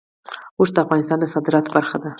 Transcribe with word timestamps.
اوښ 0.57 0.69
د 0.75 0.77
افغانستان 0.85 1.17
د 1.19 1.25
صادراتو 1.33 1.73
برخه 1.77 1.97
ده. 2.01 2.09